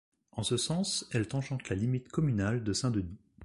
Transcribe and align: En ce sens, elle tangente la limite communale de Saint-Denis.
En 0.31 0.41
ce 0.41 0.57
sens, 0.57 1.07
elle 1.11 1.27
tangente 1.27 1.69
la 1.69 1.75
limite 1.75 2.09
communale 2.09 2.63
de 2.63 2.73
Saint-Denis. 2.73 3.19